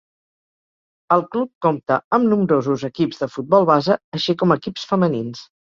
El 1.15 1.21
club 1.35 1.51
compta 1.65 1.99
amb 2.19 2.29
nombrosos 2.33 2.87
equips 2.89 3.21
de 3.25 3.29
futbol 3.37 3.71
base 3.73 4.01
així 4.21 4.39
com 4.43 4.59
equips 4.59 4.93
femenins. 4.95 5.49